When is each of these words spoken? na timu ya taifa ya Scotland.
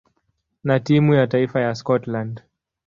na 0.63 0.79
timu 0.79 1.13
ya 1.13 1.27
taifa 1.27 1.61
ya 1.61 1.75
Scotland. 1.75 2.43